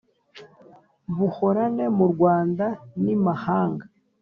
[1.15, 2.65] buhorane mu rwanda
[3.03, 3.85] ni mahanga,